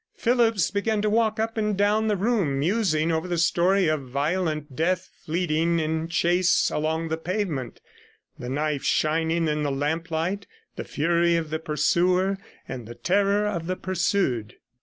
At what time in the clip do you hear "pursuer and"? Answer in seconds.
11.59-12.87